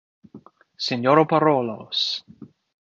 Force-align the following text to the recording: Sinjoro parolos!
Sinjoro 0.85 1.25
parolos! 1.35 2.03